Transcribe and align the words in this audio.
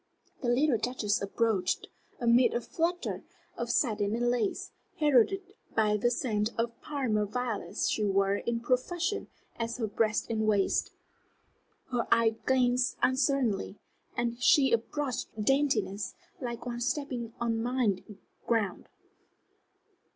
The 0.41 0.49
little 0.49 0.79
Duchess 0.79 1.21
approached, 1.21 1.87
amid 2.19 2.55
a 2.55 2.61
flutter 2.61 3.23
of 3.55 3.69
satin 3.69 4.15
and 4.15 4.31
lace, 4.31 4.71
heralded 4.97 5.53
by 5.75 5.95
the 5.95 6.09
scent 6.09 6.49
of 6.57 6.69
the 6.69 6.75
Parma 6.81 7.27
violets 7.27 7.87
she 7.87 8.03
wore 8.03 8.37
in 8.37 8.61
profusion 8.61 9.27
at 9.57 9.75
her 9.75 9.85
breast 9.85 10.25
and 10.31 10.47
waist. 10.47 10.89
Her 11.91 12.07
eye 12.11 12.33
glanced 12.47 12.97
uncertainly, 13.03 13.77
and 14.17 14.41
she 14.41 14.71
approached 14.71 15.27
with 15.35 15.45
daintiness, 15.45 16.15
like 16.39 16.65
one 16.65 16.81
stepping 16.81 17.33
on 17.39 17.61
mined 17.61 18.17
ground. 18.47 18.89